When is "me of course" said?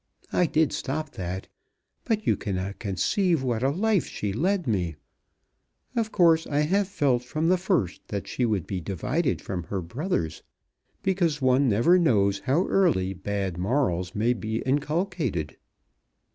4.65-6.47